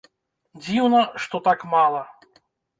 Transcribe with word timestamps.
Дзіўна, 0.63 1.03
што 1.27 1.43
так 1.51 1.69
мала. 1.77 2.05